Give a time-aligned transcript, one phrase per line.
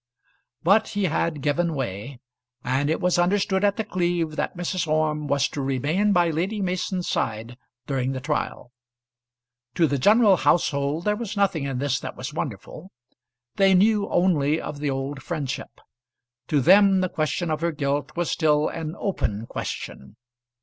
[0.63, 2.19] But he had given way,
[2.63, 4.87] and it was understood at The Cleeve that Mrs.
[4.87, 8.71] Orme was to remain by Lady Mason's side during the trial.
[9.75, 12.89] To the general household there was nothing in this that was wonderful.
[13.57, 15.79] They knew only of the old friendship.
[16.47, 20.15] To them the question of her guilt was still an open question.